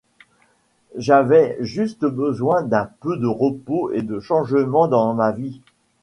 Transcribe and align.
J'avais 0.95 1.57
juste 1.59 2.05
besoin 2.07 2.63
d'un 2.63 2.89
peu 3.01 3.17
de 3.17 3.27
repos 3.27 3.91
et 3.91 4.01
de 4.01 4.19
changement 4.19 4.87
dans 4.87 5.13
ma 5.13 5.31
vie. 5.31 5.61